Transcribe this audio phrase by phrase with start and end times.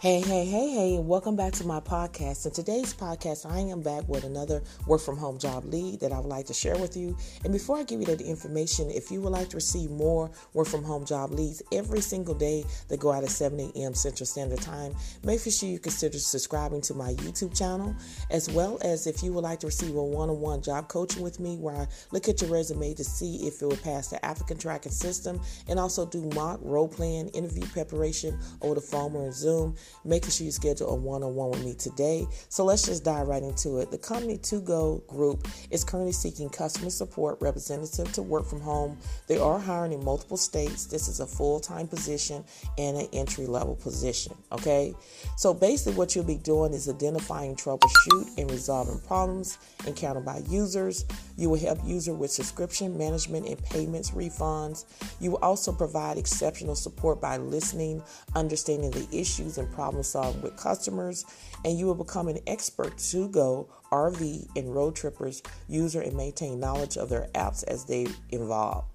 [0.00, 2.46] Hey, hey, hey, hey, and welcome back to my podcast.
[2.46, 6.20] In today's podcast, I am back with another work from home job lead that I
[6.20, 7.16] would like to share with you.
[7.42, 10.68] And before I give you that information, if you would like to receive more work
[10.68, 13.92] from home job leads every single day that go out at 7 a.m.
[13.92, 14.94] Central Standard Time,
[15.24, 17.92] make sure you consider subscribing to my YouTube channel,
[18.30, 21.24] as well as if you would like to receive a one on one job coaching
[21.24, 24.24] with me where I look at your resume to see if it will pass the
[24.24, 29.32] applicant tracking system and also do mock role playing interview preparation over the phone or
[29.32, 29.74] Zoom
[30.04, 32.26] making sure you schedule a one on one with me today.
[32.48, 33.90] So let's just dive right into it.
[33.90, 38.98] The company Togo Group is currently seeking customer support representative to work from home.
[39.26, 40.86] They are hiring in multiple states.
[40.86, 42.44] This is a full time position
[42.76, 44.34] and an entry level position.
[44.52, 44.94] Okay,
[45.36, 51.04] so basically, what you'll be doing is identifying, troubleshoot, and resolving problems encountered by users.
[51.36, 54.84] You will help user with subscription management and payments refunds.
[55.20, 58.02] You will also provide exceptional support by listening,
[58.34, 61.24] understanding the issues and problem solving with customers,
[61.64, 67.08] and you will become an expert Togo RV and Roadtrippers user and maintain knowledge of
[67.08, 68.86] their apps as they evolve.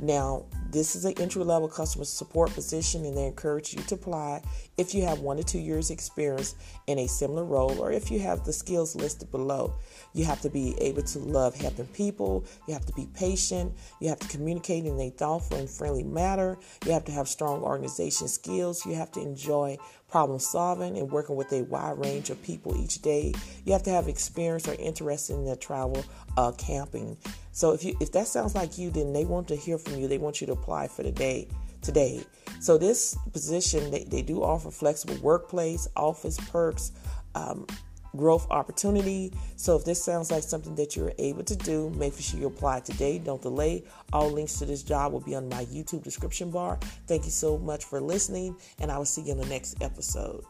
[0.00, 4.42] Now, this is an entry level customer support position, and they encourage you to apply
[4.76, 6.54] if you have one to two years' experience
[6.86, 9.74] in a similar role or if you have the skills listed below.
[10.12, 14.08] You have to be able to love helping people, you have to be patient, you
[14.08, 18.28] have to communicate in a thoughtful and friendly manner, you have to have strong organization
[18.28, 19.78] skills, you have to enjoy
[20.08, 23.32] problem solving and working with a wide range of people each day.
[23.64, 26.04] You have to have experience or interest in the travel
[26.36, 27.16] uh, camping.
[27.58, 30.06] So if you if that sounds like you, then they want to hear from you.
[30.06, 31.48] They want you to apply for the day
[31.82, 32.22] today.
[32.60, 36.92] So this position they, they do offer flexible workplace, office perks,
[37.34, 37.66] um,
[38.16, 39.32] growth opportunity.
[39.56, 42.78] So if this sounds like something that you're able to do, make sure you apply
[42.78, 43.18] today.
[43.18, 43.82] Don't delay.
[44.12, 46.78] All links to this job will be on my YouTube description bar.
[47.08, 50.44] Thank you so much for listening, and I will see you in the next episode.